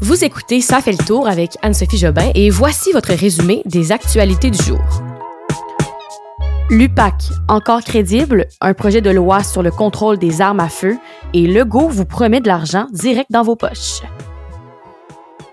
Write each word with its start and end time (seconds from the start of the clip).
Vous 0.00 0.24
écoutez 0.24 0.60
Ça 0.60 0.80
fait 0.80 0.92
le 0.92 1.04
tour 1.04 1.26
avec 1.26 1.56
Anne-Sophie 1.60 1.98
Jobin 1.98 2.30
et 2.36 2.50
voici 2.50 2.92
votre 2.92 3.12
résumé 3.12 3.62
des 3.64 3.90
actualités 3.90 4.48
du 4.48 4.62
jour. 4.62 4.78
L'UPAC, 6.70 7.14
encore 7.48 7.80
crédible, 7.80 8.46
un 8.60 8.74
projet 8.74 9.00
de 9.00 9.10
loi 9.10 9.42
sur 9.42 9.60
le 9.60 9.72
contrôle 9.72 10.16
des 10.16 10.40
armes 10.40 10.60
à 10.60 10.68
feu 10.68 10.96
et 11.34 11.48
Legault 11.48 11.88
vous 11.88 12.04
promet 12.04 12.40
de 12.40 12.46
l'argent 12.46 12.86
direct 12.92 13.32
dans 13.32 13.42
vos 13.42 13.56
poches. 13.56 14.02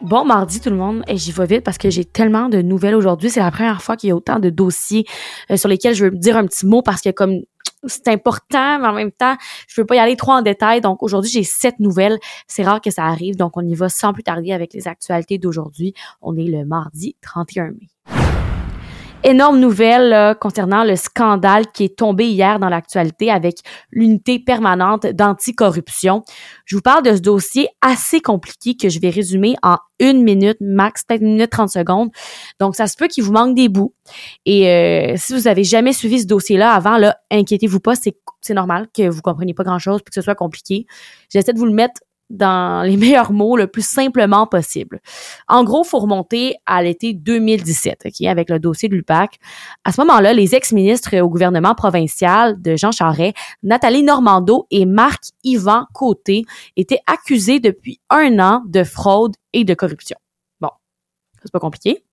Bon 0.01 0.23
mardi 0.23 0.59
tout 0.59 0.69
le 0.69 0.75
monde, 0.75 1.01
et 1.07 1.17
j'y 1.17 1.31
vais 1.31 1.47
vite 1.47 1.63
parce 1.63 1.79
que 1.79 1.89
j'ai 1.89 2.05
tellement 2.05 2.47
de 2.47 2.61
nouvelles 2.61 2.93
aujourd'hui. 2.93 3.31
C'est 3.31 3.39
la 3.39 3.49
première 3.49 3.81
fois 3.81 3.95
qu'il 3.95 4.09
y 4.09 4.11
a 4.11 4.15
autant 4.15 4.37
de 4.37 4.51
dossiers 4.51 5.05
euh, 5.49 5.57
sur 5.57 5.69
lesquels 5.69 5.95
je 5.95 6.05
veux 6.05 6.11
dire 6.11 6.37
un 6.37 6.45
petit 6.45 6.67
mot 6.67 6.83
parce 6.83 7.01
que 7.01 7.09
comme 7.09 7.39
c'est 7.87 8.07
important, 8.07 8.79
mais 8.79 8.87
en 8.87 8.93
même 8.93 9.11
temps, 9.11 9.35
je 9.67 9.81
veux 9.81 9.85
pas 9.85 9.95
y 9.95 9.99
aller 9.99 10.15
trop 10.15 10.31
en 10.31 10.41
détail. 10.41 10.81
Donc 10.81 11.03
aujourd'hui, 11.03 11.29
j'ai 11.31 11.43
sept 11.43 11.79
nouvelles. 11.79 12.19
C'est 12.47 12.63
rare 12.63 12.81
que 12.81 12.91
ça 12.91 13.05
arrive, 13.05 13.35
donc 13.35 13.57
on 13.57 13.61
y 13.61 13.75
va 13.75 13.89
sans 13.89 14.13
plus 14.13 14.23
tarder 14.23 14.51
avec 14.51 14.73
les 14.73 14.87
actualités 14.87 15.37
d'aujourd'hui. 15.37 15.93
On 16.21 16.35
est 16.37 16.43
le 16.43 16.65
mardi 16.65 17.15
31 17.21 17.71
mai 17.71 18.24
énorme 19.25 19.59
nouvelle 19.59 20.35
concernant 20.39 20.83
le 20.83 20.95
scandale 20.95 21.65
qui 21.71 21.83
est 21.83 21.97
tombé 21.97 22.27
hier 22.27 22.59
dans 22.59 22.69
l'actualité 22.69 23.31
avec 23.31 23.57
l'unité 23.91 24.39
permanente 24.39 25.05
d'anticorruption. 25.07 26.23
Je 26.65 26.75
vous 26.75 26.81
parle 26.81 27.03
de 27.03 27.15
ce 27.15 27.21
dossier 27.21 27.67
assez 27.81 28.21
compliqué 28.21 28.77
que 28.77 28.89
je 28.89 28.99
vais 28.99 29.09
résumer 29.09 29.55
en 29.63 29.77
une 29.99 30.23
minute 30.23 30.57
max, 30.59 31.03
peut-être 31.03 31.21
une 31.21 31.33
minute 31.33 31.49
trente 31.49 31.69
secondes. 31.69 32.09
Donc, 32.59 32.75
ça 32.75 32.87
se 32.87 32.97
peut 32.97 33.07
qu'il 33.07 33.23
vous 33.23 33.31
manque 33.31 33.55
des 33.55 33.69
bouts. 33.69 33.93
Et 34.45 34.69
euh, 34.69 35.13
si 35.17 35.33
vous 35.33 35.47
avez 35.47 35.63
jamais 35.63 35.93
suivi 35.93 36.19
ce 36.19 36.27
dossier-là 36.27 36.71
avant, 36.71 36.97
là, 36.97 37.17
inquiétez-vous 37.31 37.79
pas, 37.79 37.95
c'est 37.95 38.17
c'est 38.41 38.53
normal 38.53 38.87
que 38.93 39.09
vous 39.09 39.21
compreniez 39.21 39.53
pas 39.55 39.63
grand-chose 39.63 40.01
puis 40.03 40.11
que 40.11 40.15
ce 40.15 40.21
soit 40.21 40.35
compliqué. 40.35 40.85
J'essaie 41.29 41.53
de 41.53 41.57
vous 41.57 41.65
le 41.65 41.73
mettre 41.73 42.01
dans 42.29 42.85
les 42.85 42.97
meilleurs 42.97 43.31
mots 43.31 43.57
le 43.57 43.67
plus 43.67 43.85
simplement 43.85 44.47
possible. 44.47 44.99
En 45.47 45.63
gros, 45.63 45.83
faut 45.83 45.99
remonter 45.99 46.55
à 46.65 46.83
l'été 46.83 47.13
2017, 47.13 48.03
ok, 48.05 48.27
avec 48.27 48.49
le 48.49 48.59
dossier 48.59 48.89
de 48.89 48.95
l'UPAC. 48.95 49.39
À 49.83 49.91
ce 49.91 50.01
moment-là, 50.01 50.33
les 50.33 50.55
ex-ministres 50.55 51.17
au 51.19 51.29
gouvernement 51.29 51.75
provincial 51.75 52.61
de 52.61 52.75
Jean 52.75 52.91
Charest, 52.91 53.35
Nathalie 53.63 54.03
Normando 54.03 54.67
et 54.71 54.85
Marc-Yvan 54.85 55.85
Côté 55.93 56.45
étaient 56.75 57.01
accusés 57.07 57.59
depuis 57.59 57.99
un 58.09 58.39
an 58.39 58.63
de 58.65 58.83
fraude 58.83 59.35
et 59.53 59.63
de 59.63 59.73
corruption. 59.73 60.17
Bon, 60.59 60.69
c'est 61.41 61.51
pas 61.51 61.59
compliqué. 61.59 62.03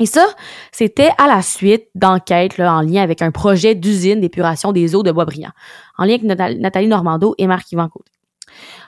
Et 0.00 0.06
ça, 0.06 0.26
c'était 0.72 1.10
à 1.18 1.28
la 1.28 1.40
suite 1.40 1.86
d'enquêtes 1.94 2.58
en 2.58 2.80
lien 2.80 3.02
avec 3.02 3.22
un 3.22 3.30
projet 3.30 3.76
d'usine 3.76 4.20
d'épuration 4.20 4.72
des 4.72 4.96
eaux 4.96 5.04
de 5.04 5.12
Boisbriand, 5.12 5.52
en 5.98 6.04
lien 6.04 6.14
avec 6.14 6.58
Nathalie 6.58 6.88
Normando 6.88 7.36
et 7.38 7.46
Marc-Yvan 7.46 7.88
Côté. 7.88 8.10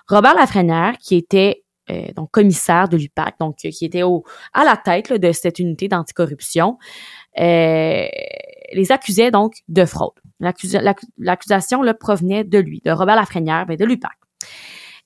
Robert 0.08 0.34
Lafrenière, 0.34 0.96
qui 0.98 1.16
était 1.16 1.64
euh, 1.90 2.12
donc 2.16 2.30
commissaire 2.30 2.88
de 2.88 2.96
l'UPAC, 2.96 3.36
donc 3.38 3.56
qui 3.56 3.84
était 3.84 4.02
au, 4.02 4.24
à 4.52 4.64
la 4.64 4.76
tête 4.76 5.12
de 5.12 5.32
cette 5.32 5.58
unité 5.58 5.88
d'anticorruption, 5.88 6.78
euh, 7.38 8.06
les 8.72 8.92
accusait 8.92 9.30
donc 9.30 9.54
de 9.68 9.84
fraude. 9.84 10.14
L'accusation 11.18 11.82
provenait 11.98 12.44
de 12.44 12.58
lui, 12.58 12.82
de 12.84 12.90
Robert 12.90 13.16
Lafrenière, 13.16 13.66
mais 13.68 13.76
de 13.76 13.84
l'UPAC. 13.84 14.12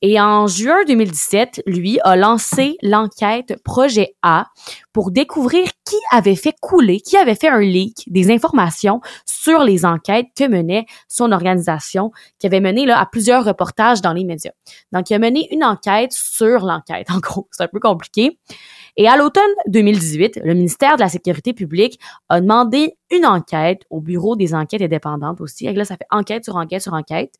Et 0.02 0.18
en 0.18 0.46
juin 0.46 0.78
2017, 0.86 1.62
lui 1.66 1.98
a 2.04 2.16
lancé 2.16 2.76
l'enquête 2.82 3.60
Projet 3.64 4.14
A 4.22 4.46
pour 4.94 5.10
découvrir 5.10 5.66
qui 5.84 5.96
avait 6.10 6.36
fait 6.36 6.54
couler, 6.58 7.00
qui 7.00 7.18
avait 7.18 7.34
fait 7.34 7.48
un 7.48 7.60
leak 7.60 8.04
des 8.06 8.30
informations 8.30 9.00
sur 9.26 9.62
les 9.62 9.84
enquêtes 9.84 10.28
que 10.34 10.48
menait 10.48 10.86
son 11.08 11.32
organisation, 11.32 12.12
qui 12.38 12.46
avait 12.46 12.60
mené 12.60 12.86
là, 12.86 12.98
à 12.98 13.04
plusieurs 13.04 13.44
reportages 13.44 14.00
dans 14.00 14.14
les 14.14 14.24
médias. 14.24 14.52
Donc, 14.92 15.10
il 15.10 15.14
a 15.14 15.18
mené 15.18 15.48
une 15.52 15.64
enquête 15.64 16.12
sur 16.12 16.64
l'enquête. 16.64 17.08
En 17.10 17.18
gros, 17.18 17.48
c'est 17.50 17.64
un 17.64 17.68
peu 17.68 17.80
compliqué. 17.80 18.38
Et 18.96 19.06
à 19.06 19.16
l'automne 19.16 19.42
2018, 19.66 20.40
le 20.44 20.54
ministère 20.54 20.96
de 20.96 21.00
la 21.00 21.08
Sécurité 21.08 21.52
publique 21.52 22.00
a 22.28 22.40
demandé 22.40 22.96
une 23.10 23.26
enquête 23.26 23.82
au 23.90 24.00
Bureau 24.00 24.36
des 24.36 24.54
enquêtes 24.54 24.82
indépendantes 24.82 25.40
aussi. 25.40 25.66
Et 25.66 25.72
là, 25.72 25.84
ça 25.84 25.96
fait 25.96 26.06
enquête 26.10 26.44
sur 26.44 26.56
enquête 26.56 26.83
sur 26.83 26.94
enquête 26.94 27.34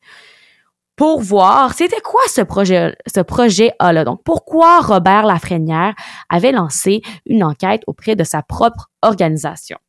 pour 1.01 1.19
voir 1.19 1.73
c'était 1.73 1.99
quoi 1.99 2.21
ce 2.27 2.41
projet 2.41 2.95
ce 3.11 3.21
projet 3.21 3.71
là 3.79 4.05
donc 4.05 4.21
pourquoi 4.23 4.81
Robert 4.81 5.23
Lafrenière 5.25 5.95
avait 6.29 6.51
lancé 6.51 7.01
une 7.25 7.43
enquête 7.43 7.81
auprès 7.87 8.15
de 8.15 8.23
sa 8.23 8.43
propre 8.43 8.91
organisation. 9.01 9.79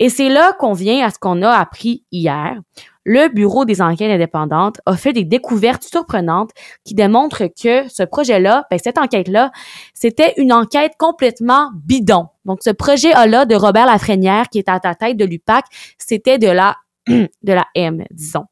Et 0.00 0.08
c'est 0.08 0.28
là 0.28 0.52
qu'on 0.54 0.72
vient 0.72 1.06
à 1.06 1.10
ce 1.10 1.20
qu'on 1.20 1.42
a 1.42 1.50
appris 1.50 2.02
hier. 2.10 2.56
Le 3.04 3.28
Bureau 3.28 3.66
des 3.66 3.80
enquêtes 3.80 4.10
indépendantes 4.10 4.80
a 4.84 4.96
fait 4.96 5.12
des 5.12 5.22
découvertes 5.22 5.84
surprenantes 5.84 6.50
qui 6.82 6.94
démontrent 6.94 7.46
que 7.46 7.88
ce 7.88 8.02
projet-là, 8.02 8.66
ben 8.68 8.80
cette 8.82 8.98
enquête-là, 8.98 9.52
c'était 9.94 10.34
une 10.38 10.52
enquête 10.52 10.94
complètement 10.98 11.70
bidon. 11.84 12.30
Donc, 12.46 12.64
ce 12.64 12.70
projet-là 12.70 13.44
de 13.44 13.54
Robert 13.54 13.86
Lafrenière, 13.86 14.48
qui 14.48 14.58
est 14.58 14.68
à 14.68 14.80
la 14.82 14.96
tête 14.96 15.16
de 15.16 15.24
l'UPAC, 15.24 15.66
c'était 15.98 16.38
de 16.38 16.48
la, 16.48 16.74
de 17.06 17.28
la 17.44 17.66
M, 17.76 18.02
disons. 18.10 18.46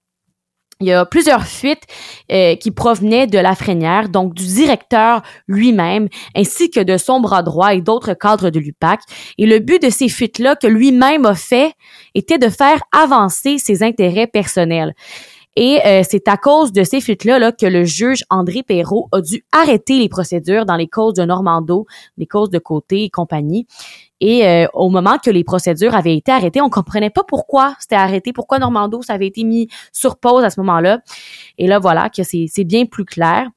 Il 0.81 0.89
y 0.89 0.93
a 0.93 1.07
plusieurs 1.07 1.47
fuites 1.47 1.85
euh, 2.31 2.55
qui 2.57 2.71
provenaient 2.71 3.27
de 3.27 3.39
la 3.39 3.55
Frénière, 3.55 4.11
donc 4.11 4.35
du 4.35 4.45
directeur 4.45 5.23
lui-même, 5.49 6.09
ainsi 6.35 6.71
que 6.71 6.81
de 6.81 6.99
son 6.99 7.21
bras 7.21 7.43
droit 7.43 7.75
et 7.75 7.81
d'autres 7.81 8.13
cadres 8.13 8.51
de 8.51 8.61
l'UPAC. 8.61 9.01
Et 9.39 9.47
le 9.47 9.59
but 9.59 9.83
de 9.83 9.89
ces 9.89 10.11
fuites-là 10.11 10.55
que 10.55 10.67
lui-même 10.67 11.25
a 11.25 11.35
fait 11.35 11.73
était 12.15 12.37
de 12.37 12.51
faire 12.51 12.83
avancer 12.93 13.57
ses 13.57 13.83
intérêts 13.83 14.27
personnels. 14.27 14.95
Et 15.57 15.81
euh, 15.87 16.03
c'est 16.07 16.29
à 16.29 16.37
cause 16.37 16.71
de 16.73 16.85
ces 16.85 17.01
fuites-là 17.01 17.39
là, 17.39 17.51
que 17.51 17.65
le 17.65 17.85
juge 17.85 18.23
André 18.29 18.63
Perrault 18.63 19.09
a 19.13 19.23
dû 19.23 19.45
arrêter 19.53 19.99
les 19.99 20.11
procédures 20.11 20.67
dans 20.67 20.77
les 20.77 20.89
causes 20.89 21.15
de 21.15 21.25
Normando, 21.25 21.87
les 22.19 22.27
causes 22.27 22.51
de 22.51 22.59
Côté 22.59 23.05
et 23.05 23.11
compagnie. 23.11 23.67
Et 24.21 24.47
euh, 24.47 24.67
au 24.73 24.89
moment 24.89 25.19
que 25.19 25.31
les 25.31 25.45
procédures 25.45 25.95
avaient 25.95 26.17
été 26.17 26.33
arrêtées, 26.33 26.61
on 26.61 26.71
comprenait 26.71 27.11
pas 27.11 27.23
pourquoi 27.23 27.75
c'était 27.79 27.97
arrêté, 27.97 28.33
pourquoi 28.33 28.59
Normando 28.59 29.03
ça 29.03 29.13
avait 29.13 29.27
été 29.27 29.45
mis 29.45 29.69
sur 29.93 30.19
pause 30.19 30.45
à 30.45 30.51
ce 30.51 30.61
moment-là. 30.61 31.01
Et 31.59 31.67
là 31.67 31.79
voilà 31.79 32.09
que 32.09 32.23
c'est 32.23 32.65
bien 32.65 32.87
plus 32.87 33.05
clair. 33.05 33.49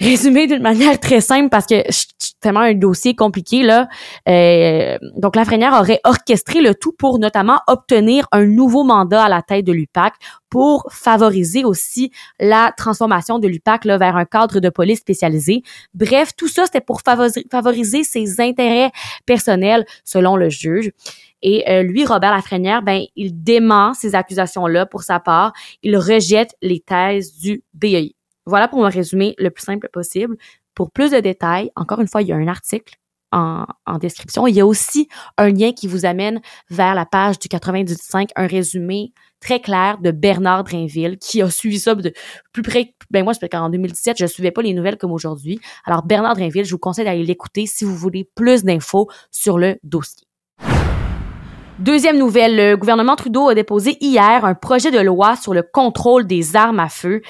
Résumé 0.00 0.46
d'une 0.46 0.62
manière 0.62 0.98
très 0.98 1.20
simple 1.20 1.50
parce 1.50 1.66
que 1.66 1.82
tellement 2.40 2.60
un 2.60 2.74
dossier 2.74 3.14
compliqué 3.14 3.62
là. 3.62 3.86
Euh, 4.28 4.96
donc 5.16 5.36
Lafrenière 5.36 5.74
aurait 5.74 6.00
orchestré 6.04 6.62
le 6.62 6.74
tout 6.74 6.92
pour 6.92 7.18
notamment 7.18 7.60
obtenir 7.66 8.26
un 8.32 8.46
nouveau 8.46 8.82
mandat 8.82 9.24
à 9.24 9.28
la 9.28 9.42
tête 9.42 9.66
de 9.66 9.72
l'UPAC 9.72 10.14
pour 10.48 10.86
favoriser 10.90 11.64
aussi 11.64 12.10
la 12.40 12.72
transformation 12.76 13.38
de 13.38 13.46
l'UPAC 13.46 13.84
là, 13.84 13.98
vers 13.98 14.16
un 14.16 14.24
cadre 14.24 14.58
de 14.58 14.70
police 14.70 15.00
spécialisé. 15.00 15.62
Bref, 15.92 16.30
tout 16.34 16.48
ça 16.48 16.64
c'était 16.64 16.80
pour 16.80 17.02
favoriser 17.02 18.02
ses 18.02 18.40
intérêts 18.40 18.90
personnels 19.26 19.84
selon 20.04 20.34
le 20.36 20.48
juge. 20.48 20.90
Et 21.42 21.70
euh, 21.70 21.82
lui, 21.82 22.04
Robert 22.04 22.34
Lafrenière, 22.34 22.82
ben, 22.82 23.02
il 23.16 23.42
dément 23.42 23.94
ces 23.94 24.14
accusations-là 24.14 24.86
pour 24.86 25.02
sa 25.02 25.20
part. 25.20 25.52
Il 25.82 25.96
rejette 25.96 26.54
les 26.60 26.80
thèses 26.80 27.38
du 27.38 27.62
BEI. 27.72 28.14
Voilà 28.50 28.66
pour 28.66 28.80
me 28.80 28.90
résumer 28.90 29.36
le 29.38 29.48
plus 29.50 29.62
simple 29.62 29.88
possible. 29.92 30.36
Pour 30.74 30.90
plus 30.90 31.12
de 31.12 31.20
détails, 31.20 31.70
encore 31.76 32.00
une 32.00 32.08
fois, 32.08 32.20
il 32.20 32.28
y 32.28 32.32
a 32.32 32.36
un 32.36 32.48
article 32.48 32.96
en, 33.30 33.64
description. 34.00 34.48
Il 34.48 34.56
y 34.56 34.60
a 34.60 34.66
aussi 34.66 35.08
un 35.38 35.50
lien 35.50 35.72
qui 35.72 35.86
vous 35.86 36.04
amène 36.04 36.40
vers 36.68 36.96
la 36.96 37.06
page 37.06 37.38
du 37.38 37.46
95, 37.46 38.26
un 38.34 38.46
résumé 38.48 39.12
très 39.38 39.60
clair 39.60 39.98
de 39.98 40.10
Bernard 40.10 40.64
Drainville 40.64 41.16
qui 41.18 41.42
a 41.42 41.48
suivi 41.48 41.78
ça 41.78 41.94
de 41.94 42.12
plus 42.52 42.62
près. 42.62 42.94
Ben 43.10 43.22
moi, 43.22 43.32
je 43.32 43.46
qu'en 43.46 43.70
2017, 43.70 44.16
je 44.18 44.26
suivais 44.26 44.50
pas 44.50 44.62
les 44.62 44.74
nouvelles 44.74 44.98
comme 44.98 45.12
aujourd'hui. 45.12 45.60
Alors 45.84 46.02
Bernard 46.02 46.34
Drainville, 46.34 46.64
je 46.64 46.72
vous 46.72 46.78
conseille 46.78 47.04
d'aller 47.04 47.22
l'écouter 47.22 47.66
si 47.66 47.84
vous 47.84 47.94
voulez 47.94 48.28
plus 48.34 48.64
d'infos 48.64 49.08
sur 49.30 49.58
le 49.58 49.76
dossier. 49.84 50.26
Deuxième 51.80 52.18
nouvelle, 52.18 52.56
le 52.56 52.76
gouvernement 52.76 53.16
Trudeau 53.16 53.48
a 53.48 53.54
déposé 53.54 53.96
hier 54.02 54.44
un 54.44 54.52
projet 54.52 54.90
de 54.90 54.98
loi 54.98 55.34
sur 55.36 55.54
le 55.54 55.62
contrôle 55.62 56.26
des 56.26 56.54
armes 56.54 56.78
à 56.78 56.90
feu. 56.90 57.22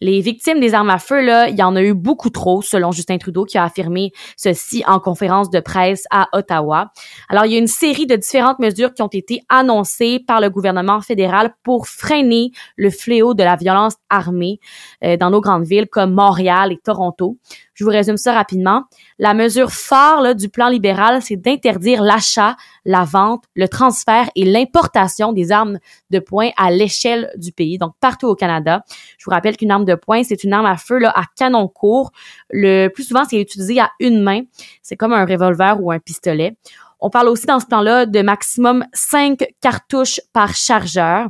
Les 0.00 0.20
victimes 0.20 0.60
des 0.60 0.74
armes 0.74 0.90
à 0.90 0.98
feu, 0.98 1.20
là, 1.20 1.48
il 1.48 1.56
y 1.56 1.62
en 1.62 1.76
a 1.76 1.82
eu 1.82 1.94
beaucoup 1.94 2.30
trop, 2.30 2.62
selon 2.62 2.92
Justin 2.92 3.18
Trudeau, 3.18 3.44
qui 3.44 3.58
a 3.58 3.64
affirmé 3.64 4.12
ceci 4.36 4.84
en 4.86 5.00
conférence 5.00 5.50
de 5.50 5.60
presse 5.60 6.04
à 6.10 6.28
Ottawa. 6.32 6.92
Alors, 7.28 7.46
il 7.46 7.52
y 7.52 7.56
a 7.56 7.58
une 7.58 7.66
série 7.66 8.06
de 8.06 8.16
différentes 8.16 8.58
mesures 8.58 8.92
qui 8.92 9.02
ont 9.02 9.08
été 9.08 9.42
annoncées 9.48 10.20
par 10.26 10.40
le 10.40 10.50
gouvernement 10.50 11.00
fédéral 11.00 11.54
pour 11.62 11.88
freiner 11.88 12.50
le 12.76 12.90
fléau 12.90 13.34
de 13.34 13.42
la 13.42 13.56
violence 13.56 13.94
armée 14.10 14.60
euh, 15.04 15.16
dans 15.16 15.30
nos 15.30 15.40
grandes 15.40 15.64
villes 15.64 15.88
comme 15.88 16.12
Montréal 16.12 16.72
et 16.72 16.78
Toronto. 16.78 17.38
Je 17.74 17.84
vous 17.84 17.90
résume 17.90 18.16
ça 18.16 18.32
rapidement. 18.32 18.84
La 19.18 19.34
mesure 19.34 19.72
phare 19.72 20.34
du 20.34 20.48
plan 20.48 20.68
libéral, 20.68 21.20
c'est 21.22 21.36
d'interdire 21.36 22.02
l'achat, 22.02 22.56
la 22.84 23.04
vente, 23.04 23.44
le 23.54 23.68
transfert 23.68 24.30
et 24.36 24.44
l'importation 24.44 25.32
des 25.32 25.50
armes 25.50 25.78
de 26.10 26.18
poing 26.20 26.50
à 26.56 26.70
l'échelle 26.70 27.32
du 27.36 27.50
pays, 27.50 27.78
donc 27.78 27.94
partout 28.00 28.28
au 28.28 28.36
Canada. 28.36 28.84
Je 29.18 29.24
vous 29.24 29.32
rappelle 29.32 29.56
qu'une 29.56 29.72
arme 29.72 29.83
de 29.84 29.94
poing, 29.94 30.22
c'est 30.24 30.44
une 30.44 30.52
arme 30.52 30.66
à 30.66 30.76
feu 30.76 31.00
à 31.06 31.22
canon 31.36 31.68
court. 31.68 32.12
Le 32.50 32.88
plus 32.88 33.04
souvent, 33.04 33.24
c'est 33.28 33.40
utilisé 33.40 33.80
à 33.80 33.90
une 34.00 34.20
main. 34.22 34.42
C'est 34.82 34.96
comme 34.96 35.12
un 35.12 35.24
revolver 35.24 35.82
ou 35.82 35.90
un 35.90 35.98
pistolet. 35.98 36.56
On 37.00 37.10
parle 37.10 37.28
aussi 37.28 37.46
dans 37.46 37.60
ce 37.60 37.66
plan-là 37.66 38.06
de 38.06 38.22
maximum 38.22 38.84
5 38.94 39.44
cartouches 39.60 40.20
par 40.32 40.54
chargeur. 40.54 41.28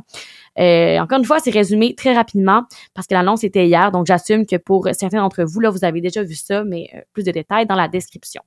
Euh, 0.57 0.99
encore 0.99 1.19
une 1.19 1.25
fois, 1.25 1.39
c'est 1.39 1.51
résumé 1.51 1.95
très 1.95 2.13
rapidement 2.13 2.63
parce 2.93 3.07
que 3.07 3.13
l'annonce 3.13 3.43
était 3.43 3.67
hier, 3.67 3.91
donc 3.91 4.05
j'assume 4.05 4.45
que 4.45 4.55
pour 4.55 4.87
certains 4.93 5.17
d'entre 5.17 5.43
vous, 5.43 5.59
là, 5.59 5.69
vous 5.69 5.83
avez 5.83 5.99
déjà 5.99 6.23
vu 6.23 6.35
ça, 6.35 6.63
mais 6.63 6.89
euh, 6.95 6.99
plus 7.11 7.23
de 7.23 7.31
détails 7.31 7.65
dans 7.65 7.75
la 7.75 7.89
description 7.89 8.41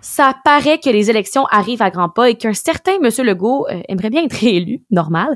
ça 0.00 0.34
paraît 0.44 0.78
que 0.78 0.90
les 0.90 1.10
élections 1.10 1.44
arrivent 1.46 1.82
à 1.82 1.90
grands 1.90 2.08
pas 2.08 2.30
et 2.30 2.36
qu'un 2.36 2.54
certain 2.54 2.98
Monsieur 3.00 3.24
Legault 3.24 3.66
euh, 3.68 3.80
aimerait 3.88 4.10
bien 4.10 4.24
être 4.24 4.32
réélu, 4.40 4.82
normal. 4.90 5.34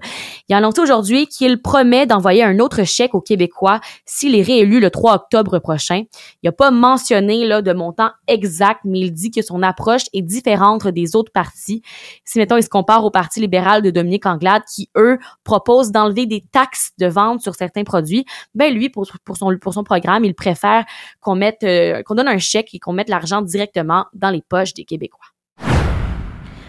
Il 0.49 0.55
a 0.55 0.59
annoncé 0.59 0.81
aujourd'hui 0.81 1.27
qu'il 1.27 1.61
promet 1.61 2.07
d'envoyer 2.07 2.45
un 2.45 2.59
autre 2.61 2.85
chèque 2.85 3.15
aux 3.15 3.21
Québécois 3.21 3.81
s'il 4.07 4.37
est 4.37 4.43
réélu 4.43 4.81
le 4.81 4.91
3 4.91 5.15
octobre 5.15 5.59
prochain. 5.59 6.05
Il 6.43 6.47
n'a 6.47 6.53
pas 6.53 6.71
mentionné 6.71 7.45
là 7.45 7.61
de 7.61 7.73
montant 7.73 8.11
exact, 8.29 8.81
mais 8.85 9.01
il 9.01 9.13
dit 9.13 9.31
que 9.31 9.43
son 9.43 9.63
approche 9.63 10.03
est 10.13 10.23
différente 10.23 10.87
des 10.87 11.17
autres 11.17 11.33
partis. 11.33 11.83
Si 12.25 12.39
mettons 12.39 12.57
il 12.57 12.63
se 12.63 12.69
compare 12.69 13.05
au 13.05 13.11
Parti 13.11 13.41
libéral 13.41 13.83
de 13.83 13.91
Dominique 13.91 14.27
Anglade 14.27 14.63
qui 14.73 14.91
eux 14.97 15.19
proposent 15.45 15.91
d'enlever 15.91 16.27
des 16.27 16.45
taxes 16.53 16.93
de 16.99 17.07
vente 17.07 17.41
sur 17.41 17.55
certains 17.55 17.85
produits, 17.85 18.25
ben 18.55 18.73
lui 18.73 18.91
pour, 18.91 19.07
pour 19.25 19.37
son 19.37 19.57
pour 19.61 19.75
son 19.75 19.85
programme, 19.85 20.25
il 20.25 20.35
préfère 20.35 20.85
qu'on 21.21 21.35
mette 21.35 21.65
euh, 21.65 22.03
qu'on 22.03 22.15
donne 22.15 22.29
un 22.29 22.39
chèque 22.39 22.75
et 22.75 22.79
qu'on 22.79 22.93
mette 22.93 23.09
l'argent 23.09 23.43
directement 23.43 24.07
dans 24.15 24.31
les 24.31 24.43
des 24.75 24.85
Québécois. 24.85 25.27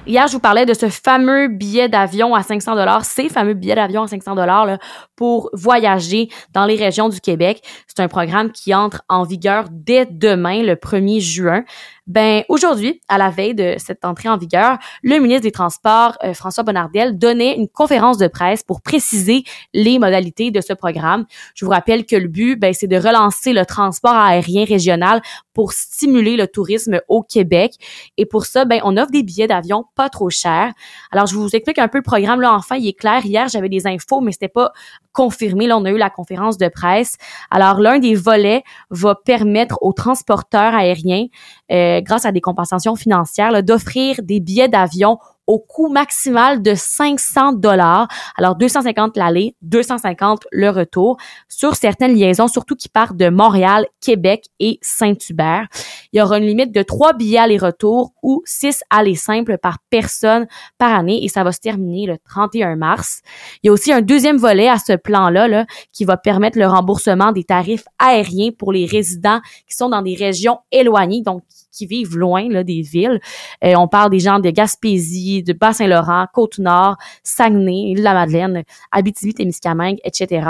Hier, 0.05 0.27
je 0.27 0.33
vous 0.33 0.39
parlais 0.39 0.65
de 0.65 0.73
ce 0.73 0.89
fameux 0.89 1.47
billet 1.47 1.87
d'avion 1.87 2.35
à 2.35 2.43
500 2.43 2.75
dollars, 2.75 3.05
ces 3.05 3.29
fameux 3.29 3.53
billets 3.53 3.75
d'avion 3.75 4.03
à 4.03 4.07
500 4.07 4.35
dollars 4.35 4.77
pour 5.15 5.49
voyager 5.53 6.27
dans 6.51 6.65
les 6.65 6.75
régions 6.75 7.07
du 7.07 7.21
Québec. 7.21 7.61
C'est 7.87 8.01
un 8.01 8.09
programme 8.09 8.51
qui 8.51 8.75
entre 8.75 9.01
en 9.07 9.23
vigueur 9.23 9.65
dès 9.71 10.05
demain, 10.05 10.61
le 10.61 10.75
1er 10.75 11.21
juin. 11.21 11.63
Ben 12.05 12.43
aujourd'hui, 12.49 12.99
à 13.07 13.17
la 13.17 13.29
veille 13.29 13.55
de 13.55 13.75
cette 13.77 14.03
entrée 14.03 14.27
en 14.27 14.35
vigueur, 14.35 14.77
le 15.03 15.19
ministre 15.19 15.43
des 15.43 15.51
Transports, 15.51 16.17
euh, 16.25 16.33
François 16.33 16.63
Bonnardel, 16.63 17.17
donnait 17.17 17.55
une 17.55 17.69
conférence 17.69 18.17
de 18.17 18.27
presse 18.27 18.61
pour 18.61 18.81
préciser 18.81 19.45
les 19.73 19.99
modalités 19.99 20.51
de 20.51 20.59
ce 20.59 20.73
programme. 20.73 21.25
Je 21.55 21.63
vous 21.63 21.71
rappelle 21.71 22.05
que 22.05 22.17
le 22.17 22.27
but, 22.27 22.57
ben, 22.57 22.73
c'est 22.73 22.87
de 22.87 22.97
relancer 22.97 23.53
le 23.53 23.65
transport 23.65 24.15
aérien 24.15 24.65
régional 24.65 25.21
pour 25.53 25.71
stimuler 25.71 26.35
le 26.35 26.47
tourisme 26.47 26.99
au 27.07 27.23
Québec. 27.23 27.75
Et 28.17 28.25
pour 28.25 28.45
ça, 28.45 28.65
ben, 28.65 28.81
on 28.83 28.97
offre 28.97 29.11
des 29.11 29.23
billets 29.23 29.47
d'avion 29.47 29.85
pas 29.95 30.09
trop 30.09 30.29
chers. 30.29 30.73
Alors, 31.11 31.27
je 31.27 31.35
vous 31.35 31.55
explique 31.55 31.79
un 31.79 31.87
peu 31.87 31.99
le 31.99 32.03
programme. 32.03 32.41
Là, 32.41 32.53
enfin, 32.53 32.75
il 32.75 32.87
est 32.87 32.99
clair. 32.99 33.25
Hier, 33.25 33.47
j'avais 33.47 33.69
des 33.69 33.87
infos, 33.87 34.19
mais 34.19 34.31
c'était 34.31 34.49
pas 34.49 34.73
confirmé. 35.13 35.67
Là, 35.67 35.77
on 35.77 35.85
a 35.85 35.91
eu 35.91 35.97
la 35.97 36.09
conférence 36.09 36.57
de 36.57 36.67
presse. 36.67 37.17
Alors, 37.51 37.79
l'un 37.79 37.99
des 37.99 38.15
volets 38.15 38.63
va 38.89 39.15
permettre 39.15 39.77
aux 39.81 39.93
transporteurs 39.93 40.73
aériens, 40.73 41.27
euh, 41.71 41.92
grâce 42.01 42.25
à 42.25 42.31
des 42.31 42.41
compensations 42.41 42.95
financières, 42.95 43.63
d'offrir 43.63 44.19
des 44.23 44.39
billets 44.39 44.69
d'avion 44.69 45.17
au 45.47 45.59
coût 45.59 45.89
maximal 45.89 46.61
de 46.61 46.73
500 46.75 47.53
dollars. 47.53 48.07
Alors 48.37 48.55
250 48.55 49.17
l'aller, 49.17 49.55
250 49.61 50.47
le 50.51 50.69
retour 50.69 51.17
sur 51.49 51.75
certaines 51.75 52.15
liaisons, 52.15 52.47
surtout 52.47 52.75
qui 52.75 52.89
partent 52.89 53.17
de 53.17 53.29
Montréal, 53.29 53.85
Québec 54.01 54.45
et 54.59 54.79
Saint-Hubert. 54.81 55.67
Il 56.11 56.19
y 56.19 56.21
aura 56.21 56.37
une 56.37 56.45
limite 56.45 56.71
de 56.71 56.81
3 56.81 57.13
billets 57.13 57.39
aller-retour 57.39 58.13
ou 58.21 58.41
6 58.45 58.81
allers 58.89 59.15
simples 59.15 59.57
par 59.57 59.77
personne 59.89 60.47
par 60.77 60.93
année 60.93 61.23
et 61.23 61.27
ça 61.27 61.43
va 61.43 61.51
se 61.51 61.59
terminer 61.59 62.05
le 62.05 62.17
31 62.17 62.75
mars. 62.75 63.21
Il 63.61 63.67
y 63.67 63.69
a 63.69 63.73
aussi 63.73 63.91
un 63.91 64.01
deuxième 64.01 64.37
volet 64.37 64.69
à 64.69 64.77
ce 64.77 64.93
plan-là 64.93 65.47
là, 65.47 65.65
qui 65.91 66.05
va 66.05 66.17
permettre 66.17 66.57
le 66.57 66.67
remboursement 66.67 67.31
des 67.31 67.43
tarifs 67.43 67.85
aériens 67.99 68.51
pour 68.57 68.71
les 68.71 68.85
résidents 68.85 69.41
qui 69.67 69.75
sont 69.75 69.89
dans 69.89 70.01
des 70.01 70.15
régions 70.15 70.59
éloignées, 70.71 71.21
donc 71.21 71.43
qui 71.71 71.87
vivent 71.87 72.17
loin 72.17 72.47
là, 72.49 72.63
des 72.63 72.81
villes. 72.81 73.19
Euh, 73.63 73.73
on 73.75 73.87
parle 73.87 74.11
des 74.11 74.19
gens 74.19 74.39
de 74.39 74.49
Gaspésie, 74.49 75.32
de 75.41 75.53
Bas-Saint-Laurent, 75.53 76.27
Côte-Nord, 76.33 76.97
Saguenay, 77.23 77.95
la 77.97 78.13
madeleine 78.13 78.63
Abitibi-Témiscamingue, 78.91 79.99
etc. 80.03 80.49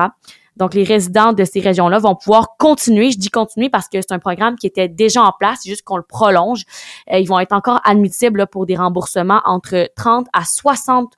Donc, 0.58 0.74
les 0.74 0.84
résidents 0.84 1.34
de 1.34 1.46
ces 1.46 1.60
régions-là 1.60 2.00
vont 2.00 2.16
pouvoir 2.16 2.58
continuer. 2.60 3.12
Je 3.12 3.18
dis 3.18 3.30
continuer 3.30 3.70
parce 3.70 3.88
que 3.88 4.02
c'est 4.02 4.12
un 4.12 4.20
programme 4.20 4.56
qui 4.56 4.68
était 4.68 4.88
déjà 4.88 5.24
en 5.24 5.32
place, 5.32 5.60
c'est 5.64 5.70
juste 5.70 5.84
qu'on 5.84 5.98
le 5.98 6.04
prolonge. 6.04 6.64
Euh, 7.12 7.20
ils 7.20 7.28
vont 7.28 7.40
être 7.40 7.54
encore 7.54 7.80
admissibles 7.86 8.46
pour 8.48 8.66
des 8.66 8.76
remboursements 8.76 9.42
entre 9.46 9.90
30 9.96 10.28
à 10.34 10.44
60 10.46 11.14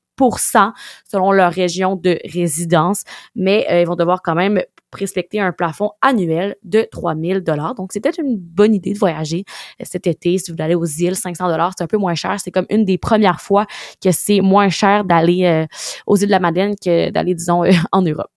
selon 1.11 1.31
leur 1.31 1.51
région 1.51 1.95
de 1.95 2.19
résidence, 2.23 3.03
mais 3.35 3.67
euh, 3.69 3.81
ils 3.81 3.87
vont 3.87 3.95
devoir 3.95 4.21
quand 4.21 4.35
même 4.35 4.61
respecter 4.93 5.39
un 5.39 5.51
plafond 5.51 5.91
annuel 6.01 6.55
de 6.63 6.87
3000 6.91 7.41
dollars. 7.41 7.75
Donc, 7.75 7.91
c'est 7.91 7.99
peut-être 7.99 8.19
une 8.19 8.37
bonne 8.37 8.73
idée 8.73 8.93
de 8.93 8.99
voyager 8.99 9.43
euh, 9.81 9.85
cet 9.87 10.07
été. 10.07 10.37
Si 10.37 10.51
vous 10.51 10.61
aller 10.61 10.75
aux 10.75 10.85
îles, 10.85 11.15
500 11.15 11.49
dollars, 11.49 11.73
c'est 11.77 11.83
un 11.83 11.87
peu 11.87 11.97
moins 11.97 12.15
cher. 12.15 12.39
C'est 12.39 12.51
comme 12.51 12.67
une 12.69 12.85
des 12.85 12.97
premières 12.97 13.41
fois 13.41 13.65
que 14.03 14.11
c'est 14.11 14.41
moins 14.41 14.69
cher 14.69 15.05
d'aller 15.05 15.45
euh, 15.45 15.65
aux 16.07 16.17
îles 16.17 16.27
de 16.27 16.31
la 16.31 16.39
Madeleine 16.39 16.75
que 16.83 17.09
d'aller, 17.09 17.35
disons, 17.35 17.63
euh, 17.63 17.71
en 17.91 18.01
Europe. 18.01 18.31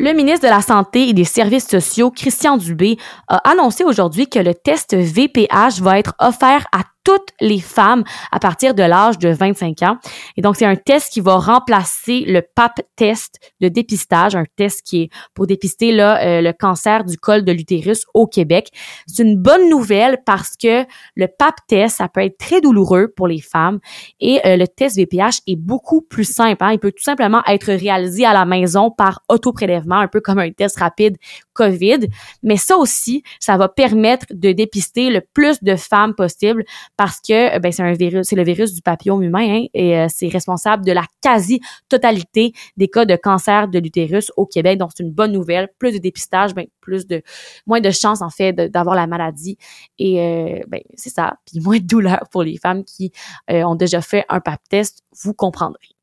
Le 0.00 0.12
ministre 0.12 0.46
de 0.46 0.50
la 0.50 0.62
Santé 0.62 1.08
et 1.08 1.12
des 1.12 1.24
Services 1.24 1.66
sociaux, 1.66 2.12
Christian 2.12 2.56
Dubé, 2.56 2.98
a 3.26 3.38
annoncé 3.50 3.82
aujourd'hui 3.82 4.28
que 4.28 4.38
le 4.38 4.54
test 4.54 4.94
VPH 4.94 5.80
va 5.80 5.98
être 5.98 6.14
offert 6.20 6.68
à 6.70 6.84
toutes 7.08 7.30
les 7.40 7.58
femmes 7.58 8.04
à 8.32 8.38
partir 8.38 8.74
de 8.74 8.82
l'âge 8.82 9.18
de 9.18 9.30
25 9.30 9.80
ans. 9.82 9.96
Et 10.36 10.42
donc, 10.42 10.56
c'est 10.56 10.66
un 10.66 10.76
test 10.76 11.10
qui 11.10 11.22
va 11.22 11.38
remplacer 11.38 12.20
le 12.26 12.42
PAP 12.42 12.82
test 12.96 13.40
de 13.62 13.68
dépistage, 13.68 14.36
un 14.36 14.44
test 14.56 14.82
qui 14.82 15.04
est 15.04 15.10
pour 15.32 15.46
dépister 15.46 15.90
là, 15.90 16.22
euh, 16.22 16.42
le 16.42 16.52
cancer 16.52 17.04
du 17.04 17.16
col 17.16 17.46
de 17.46 17.52
l'utérus 17.52 18.04
au 18.12 18.26
Québec. 18.26 18.68
C'est 19.06 19.22
une 19.22 19.40
bonne 19.40 19.70
nouvelle 19.70 20.18
parce 20.26 20.54
que 20.62 20.84
le 21.16 21.28
PAP 21.28 21.54
test, 21.66 21.96
ça 21.96 22.08
peut 22.08 22.20
être 22.20 22.36
très 22.36 22.60
douloureux 22.60 23.08
pour 23.16 23.26
les 23.26 23.40
femmes 23.40 23.78
et 24.20 24.46
euh, 24.46 24.58
le 24.58 24.68
test 24.68 24.96
VPH 24.96 25.40
est 25.46 25.56
beaucoup 25.56 26.02
plus 26.02 26.30
simple. 26.30 26.62
Hein. 26.62 26.72
Il 26.72 26.78
peut 26.78 26.92
tout 26.92 27.02
simplement 27.02 27.42
être 27.46 27.72
réalisé 27.72 28.26
à 28.26 28.34
la 28.34 28.44
maison 28.44 28.90
par 28.90 29.22
autoprélèvement, 29.30 29.96
un 29.96 30.08
peu 30.08 30.20
comme 30.20 30.40
un 30.40 30.50
test 30.50 30.78
rapide 30.78 31.16
COVID. 31.54 32.00
Mais 32.42 32.58
ça 32.58 32.76
aussi, 32.76 33.22
ça 33.40 33.56
va 33.56 33.70
permettre 33.70 34.26
de 34.30 34.52
dépister 34.52 35.08
le 35.08 35.22
plus 35.32 35.62
de 35.62 35.74
femmes 35.74 36.14
possible 36.14 36.64
parce 36.98 37.20
que 37.20 37.56
euh, 37.56 37.58
ben, 37.60 37.70
c'est 37.70 37.84
un 37.84 37.92
virus, 37.92 38.26
c'est 38.28 38.36
le 38.36 38.42
virus 38.42 38.74
du 38.74 38.82
papillome 38.82 39.22
humain 39.22 39.48
hein, 39.48 39.66
et 39.72 39.96
euh, 39.96 40.06
c'est 40.10 40.26
responsable 40.28 40.84
de 40.84 40.90
la 40.90 41.04
quasi-totalité 41.22 42.52
des 42.76 42.88
cas 42.88 43.04
de 43.04 43.14
cancer 43.14 43.68
de 43.68 43.78
l'utérus 43.78 44.32
au 44.36 44.44
Québec. 44.44 44.78
Donc 44.78 44.90
c'est 44.94 45.04
une 45.04 45.12
bonne 45.12 45.30
nouvelle. 45.30 45.68
Plus 45.78 45.92
de 45.92 45.98
dépistage, 45.98 46.54
ben, 46.54 46.66
plus 46.80 47.06
de 47.06 47.22
moins 47.66 47.80
de 47.80 47.90
chances 47.92 48.20
en 48.20 48.30
fait 48.30 48.52
d'avoir 48.52 48.96
la 48.96 49.06
maladie 49.06 49.56
et 49.98 50.20
euh, 50.20 50.60
ben, 50.66 50.80
c'est 50.96 51.10
ça. 51.10 51.38
Puis 51.46 51.60
moins 51.60 51.78
de 51.78 51.86
douleur 51.86 52.28
pour 52.32 52.42
les 52.42 52.58
femmes 52.58 52.84
qui 52.84 53.12
ont 53.48 53.76
déjà 53.76 54.02
fait 54.02 54.24
un 54.28 54.40
pap 54.40 54.60
test, 54.68 55.04
vous 55.22 55.34
comprendrez. 55.34 55.97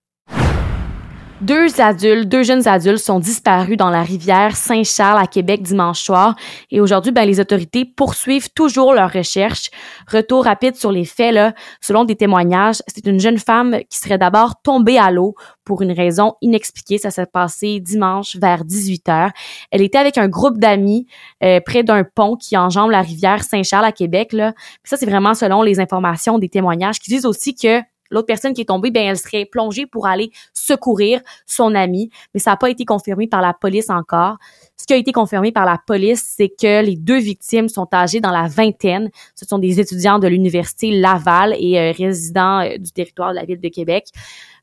Deux 1.42 1.82
adultes, 1.82 2.30
deux 2.30 2.44
jeunes 2.44 2.66
adultes 2.66 3.00
sont 3.00 3.20
disparus 3.20 3.76
dans 3.76 3.90
la 3.90 4.04
rivière 4.04 4.56
Saint-Charles 4.56 5.22
à 5.22 5.28
Québec 5.28 5.62
dimanche 5.62 6.02
soir 6.02 6.34
et 6.72 6.80
aujourd'hui, 6.80 7.12
ben, 7.12 7.26
les 7.26 7.42
autorités 7.42 7.84
poursuivent 7.84 8.50
toujours 8.54 8.94
leurs 8.94 9.12
recherches. 9.12 9.70
Retour 10.10 10.46
rapide 10.46 10.78
sur 10.78 10.94
les 10.94 11.04
faits, 11.04 11.34
là, 11.34 11.54
selon 11.82 12.06
des 12.06 12.16
témoignages, 12.16 12.78
c'est 12.88 13.06
une 13.06 13.20
jeune 13.20 13.38
femme 13.38 13.80
qui 13.90 13.98
serait 13.98 14.18
d'abord 14.18 14.62
tombée 14.64 14.98
à 14.98 15.12
l'eau 15.12 15.36
pour 15.66 15.82
une 15.82 15.92
raison 15.92 16.36
inexpliquée. 16.42 17.00
Ça 17.00 17.12
s'est 17.12 17.26
passé 17.26 17.82
dimanche 17.82 18.38
vers 18.38 18.64
18 18.64 19.10
heures. 19.10 19.32
Elle 19.72 19.82
était 19.82 19.98
avec 19.98 20.18
un 20.18 20.30
groupe 20.30 20.58
d'amis 20.58 21.06
euh, 21.44 21.60
près 21.60 21.84
d'un 21.84 22.06
pont 22.06 22.38
qui 22.38 22.56
enjambe 22.56 22.92
la 22.92 23.02
rivière 23.02 23.44
Saint-Charles 23.44 23.86
à 23.86 23.92
Québec. 23.92 24.32
Là. 24.32 24.54
ça, 24.86 24.96
c'est 24.96 25.06
vraiment 25.06 25.34
selon 25.34 25.64
les 25.64 25.82
informations 25.82 26.40
des 26.40 26.48
témoignages 26.48 27.00
qui 27.00 27.12
disent 27.12 27.26
aussi 27.26 27.56
que 27.56 27.82
l'autre 28.16 28.28
personne 28.28 28.54
qui 28.54 28.62
est 28.62 28.66
tombée, 28.66 28.90
ben 28.90 29.04
elle 29.04 29.18
serait 29.18 29.46
plongée 29.46 29.86
pour 29.86 30.08
aller 30.08 30.32
secourir 30.54 31.22
son 31.46 31.76
ami, 31.76 32.10
mais 32.34 32.40
ça 32.40 32.52
n'a 32.52 32.58
pas 32.58 32.70
été 32.70 32.86
confirmé 32.86 33.28
par 33.28 33.42
la 33.42 33.54
police 33.54 33.90
encore. 33.90 34.38
Ce 34.78 34.86
qui 34.86 34.94
a 34.94 34.98
été 34.98 35.12
confirmé 35.12 35.52
par 35.52 35.66
la 35.66 35.80
police, 35.86 36.34
c'est 36.36 36.50
que 36.50 36.84
les 36.84 36.96
deux 36.96 37.20
victimes 37.20 37.70
sont 37.70 37.88
âgées 37.94 38.20
dans 38.20 38.32
la 38.32 38.48
vingtaine. 38.48 39.10
Ce 39.36 39.46
sont 39.46 39.58
des 39.58 39.80
étudiants 39.80 40.20
de 40.20 40.28
l'université 40.28 40.92
Laval 40.92 41.56
et 41.58 41.80
euh, 41.80 41.92
résidents 41.92 42.60
euh, 42.60 42.78
du 42.78 42.92
territoire 42.92 43.32
de 43.32 43.36
la 43.36 43.46
ville 43.46 43.62
de 43.62 43.70
Québec. 43.70 44.08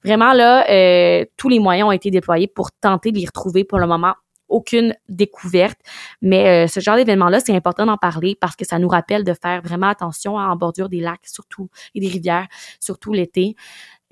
Vraiment 0.05 0.33
là, 0.33 0.69
euh, 0.71 1.25
tous 1.37 1.49
les 1.49 1.61
moyens 1.61 1.89
ont 1.89 1.93
été 1.93 2.11
déployés 2.11 2.47
pour 2.47 2.73
tenter 2.73 3.13
de 3.13 3.19
les 3.19 3.27
retrouver. 3.27 3.65
Pour 3.65 3.79
le 3.79 3.87
moment, 3.87 4.15
aucune 4.53 4.95
découverte. 5.09 5.79
Mais 6.21 6.65
euh, 6.65 6.67
ce 6.69 6.81
genre 6.81 6.97
d'événement-là, 6.97 7.41
c'est 7.41 7.55
important 7.55 7.87
d'en 7.87 7.97
parler 7.97 8.37
parce 8.41 8.55
que 8.55 8.65
ça 8.65 8.79
nous 8.79 8.89
rappelle 8.89 9.25
de 9.25 9.35
faire 9.35 9.63
vraiment 9.63 9.89
attention 9.89 10.37
en 10.37 10.55
bordure 10.57 10.89
des 10.89 11.01
lacs, 11.01 11.27
surtout, 11.27 11.69
et 11.95 12.01
des 12.01 12.09
rivières, 12.09 12.47
surtout 12.79 13.13
l'été. 13.13 13.57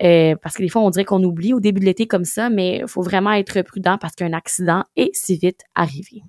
Euh, 0.03 0.35
parce 0.41 0.55
que 0.55 0.63
des 0.63 0.69
fois, 0.69 0.81
on 0.81 0.89
dirait 0.89 1.05
qu'on 1.05 1.23
oublie 1.23 1.53
au 1.53 1.59
début 1.59 1.79
de 1.79 1.85
l'été 1.85 2.07
comme 2.07 2.25
ça, 2.25 2.49
mais 2.49 2.79
il 2.79 2.87
faut 2.87 3.03
vraiment 3.03 3.31
être 3.33 3.61
prudent 3.61 3.97
parce 3.99 4.15
qu'un 4.15 4.33
accident 4.33 4.83
est 4.95 5.15
si 5.15 5.37
vite 5.37 5.61
arrivé. 5.75 6.23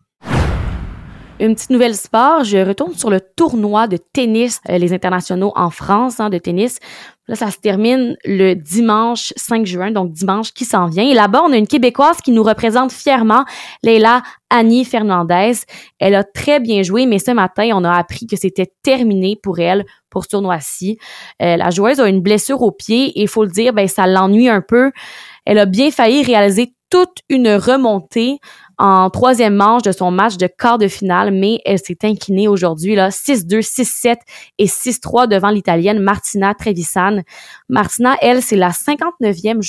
Une 1.43 1.57
petite 1.57 1.71
nouvelle 1.71 1.97
sport, 1.97 2.45
je 2.45 2.59
retourne 2.59 2.95
sur 2.95 3.11
le 3.11 3.21
tournoi 3.21 3.89
de 3.89 3.97
tennis, 3.97 4.61
euh, 4.71 4.79
les 4.79 4.93
internationaux 4.93 5.53
en 5.57 5.71
France 5.71 6.21
hein, 6.21 6.31
de 6.31 6.39
tennis. 6.39 6.79
Là, 7.27 7.35
ça 7.35 7.51
se 7.51 7.59
termine 7.59 8.17
le 8.25 8.55
dimanche 8.55 9.33
5 9.35 9.67
juin, 9.67 9.91
donc 9.91 10.13
dimanche 10.13 10.53
qui 10.53 10.65
s'en 10.65 10.87
vient. 10.87 11.03
Et 11.03 11.15
là-bas, 11.15 11.43
on 11.45 11.53
a 11.53 11.57
une 11.57 11.67
Québécoise 11.67 12.19
qui 12.19 12.31
nous 12.31 12.45
représente 12.45 12.93
fièrement, 12.93 13.45
Leila 13.83 14.23
Annie 14.51 14.85
Fernandez. 14.85 15.55
Elle 15.99 16.15
a 16.15 16.23
très 16.23 16.61
bien 16.61 16.85
joué, 16.85 17.07
mais 17.07 17.19
ce 17.19 17.33
matin, 17.33 17.71
on 17.75 17.83
a 17.83 17.91
appris 17.91 18.29
que 18.29 18.37
c'était 18.37 18.71
terminé 18.85 19.35
pour 19.43 19.59
elle 19.59 19.85
pour 20.11 20.23
ce 20.23 20.29
tournoi-ci. 20.29 20.97
Euh, 21.43 21.57
la 21.57 21.71
joueuse 21.71 21.99
a 21.99 22.09
une 22.09 22.21
blessure 22.21 22.63
au 22.63 22.71
pied 22.71 23.07
et 23.19 23.23
il 23.23 23.29
faut 23.29 23.43
le 23.43 23.51
dire, 23.51 23.73
ben 23.73 23.89
ça 23.89 24.07
l'ennuie 24.07 24.49
un 24.49 24.61
peu. 24.61 24.93
Elle 25.45 25.59
a 25.59 25.67
bien 25.67 25.91
failli 25.91 26.23
réaliser 26.23 26.73
toute 26.93 27.23
une 27.31 27.49
remontée 27.49 28.39
en 28.79 29.11
troisième 29.11 29.55
manche 29.55 29.83
de 29.83 29.93
son 29.93 30.11
match 30.11 30.37
de 30.37 30.47
quart 30.47 30.79
de 30.79 30.89
finale, 30.89 31.31
mais 31.33 31.61
elle 31.65 31.79
s'est 31.79 31.99
inclinée 32.03 32.49
aujourd'hui, 32.49 32.95
là, 32.95 33.11
6-2, 33.11 33.61
6-7 33.61 34.17
et 34.59 34.67
6-3 34.67 35.29
devant 35.29 35.51
l'Italienne 35.51 36.01
Martina 36.01 36.55
Trevisan. 36.55 37.23
Martina, 37.69 38.17
elle, 38.21 38.43
c'est 38.43 38.57
la 38.57 38.71
59e 38.71 39.63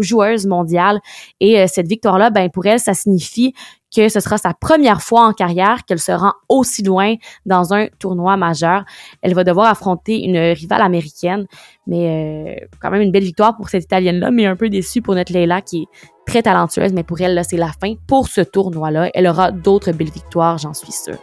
joueuse 0.00 0.46
mondiale 0.46 1.00
et 1.40 1.60
euh, 1.60 1.66
cette 1.66 1.88
victoire-là, 1.88 2.30
ben, 2.30 2.50
pour 2.50 2.66
elle, 2.66 2.80
ça 2.80 2.94
signifie 2.94 3.54
que 3.94 4.08
ce 4.08 4.20
sera 4.20 4.38
sa 4.38 4.54
première 4.54 5.02
fois 5.02 5.26
en 5.26 5.32
carrière 5.32 5.84
qu'elle 5.84 5.98
se 5.98 6.12
rend 6.12 6.32
aussi 6.48 6.82
loin 6.82 7.14
dans 7.46 7.72
un 7.72 7.86
tournoi 7.98 8.36
majeur. 8.36 8.84
Elle 9.22 9.34
va 9.34 9.44
devoir 9.44 9.68
affronter 9.68 10.22
une 10.22 10.38
rivale 10.38 10.82
américaine, 10.82 11.46
mais 11.86 12.58
euh, 12.60 12.66
quand 12.80 12.90
même 12.90 13.02
une 13.02 13.12
belle 13.12 13.24
victoire 13.24 13.56
pour 13.56 13.68
cette 13.68 13.84
Italienne-là, 13.84 14.30
mais 14.30 14.46
un 14.46 14.56
peu 14.56 14.68
déçue 14.68 15.02
pour 15.02 15.14
notre 15.14 15.32
Leila 15.32 15.62
qui 15.62 15.82
est 15.82 15.86
très 16.26 16.42
talentueuse, 16.42 16.92
mais 16.92 17.02
pour 17.02 17.20
elle, 17.20 17.34
là, 17.34 17.42
c'est 17.42 17.56
la 17.56 17.72
fin 17.80 17.94
pour 18.06 18.28
ce 18.28 18.42
tournoi-là. 18.42 19.10
Elle 19.14 19.26
aura 19.26 19.50
d'autres 19.50 19.92
belles 19.92 20.10
victoires, 20.10 20.58
j'en 20.58 20.74
suis 20.74 20.92
sûre. 20.92 21.18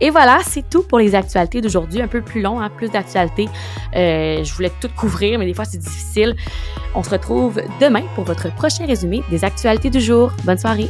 Et 0.00 0.10
voilà, 0.10 0.40
c'est 0.44 0.68
tout 0.68 0.82
pour 0.82 0.98
les 0.98 1.14
actualités 1.14 1.60
d'aujourd'hui. 1.60 2.02
Un 2.02 2.08
peu 2.08 2.22
plus 2.22 2.42
long, 2.42 2.60
hein, 2.60 2.70
plus 2.70 2.90
d'actualités. 2.90 3.48
Euh, 3.94 4.42
je 4.42 4.54
voulais 4.54 4.72
tout 4.80 4.88
couvrir, 4.96 5.38
mais 5.38 5.46
des 5.46 5.54
fois 5.54 5.64
c'est 5.64 5.78
difficile. 5.78 6.34
On 6.94 7.02
se 7.02 7.10
retrouve 7.10 7.62
demain 7.80 8.02
pour 8.16 8.24
votre 8.24 8.52
prochain 8.54 8.84
résumé 8.84 9.22
des 9.30 9.44
actualités 9.44 9.90
du 9.90 10.00
jour. 10.00 10.32
Bonne 10.44 10.58
soirée. 10.58 10.88